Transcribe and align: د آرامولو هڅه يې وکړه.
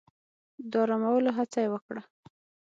د 0.71 0.73
آرامولو 0.83 1.31
هڅه 1.37 1.59
يې 1.63 1.69
وکړه. 1.73 2.01